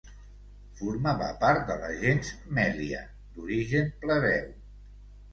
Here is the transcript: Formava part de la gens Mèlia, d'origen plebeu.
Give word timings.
Formava 0.77 1.25
part 1.43 1.59
de 1.67 1.75
la 1.83 1.91
gens 1.99 2.31
Mèlia, 2.59 3.01
d'origen 3.35 3.93
plebeu. 4.05 4.49